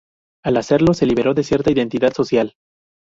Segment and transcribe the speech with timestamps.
[0.43, 2.55] Al hacerlo, se liberó de cierta identidad social.